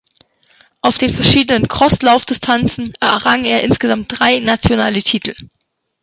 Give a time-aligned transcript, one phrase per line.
[0.81, 5.35] Auf den verschiedenen Crosslauf-Distanzen errang er insgesamt drei nationale Titel.